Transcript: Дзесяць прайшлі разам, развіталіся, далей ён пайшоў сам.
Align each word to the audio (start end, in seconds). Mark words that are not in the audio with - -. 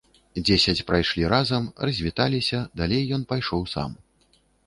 Дзесяць 0.45 0.81
прайшлі 0.87 1.25
разам, 1.33 1.67
развіталіся, 1.89 2.63
далей 2.83 3.03
ён 3.17 3.29
пайшоў 3.35 3.61
сам. 3.77 3.91